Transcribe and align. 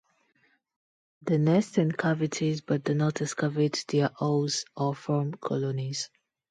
They 1.21 1.37
nest 1.37 1.77
in 1.77 1.91
cavities 1.91 2.61
but 2.61 2.83
do 2.83 2.95
not 2.95 3.21
excavate 3.21 3.85
their 3.89 4.07
holes 4.15 4.65
or 4.75 4.95
form 4.95 5.33
colonies. 5.35 6.09